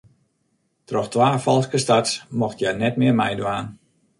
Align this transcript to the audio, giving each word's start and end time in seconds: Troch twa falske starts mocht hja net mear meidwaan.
Troch 0.91 1.09
twa 1.15 1.27
falske 1.43 1.79
starts 1.85 2.15
mocht 2.45 2.59
hja 2.65 2.71
net 2.81 2.95
mear 3.01 3.15
meidwaan. 3.21 3.67